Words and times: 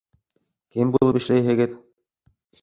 Кем 0.75 0.93
булып 0.95 1.19
эшләйһегеҙ? 1.21 1.77